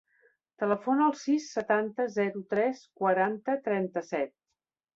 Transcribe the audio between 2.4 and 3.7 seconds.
tres, quaranta,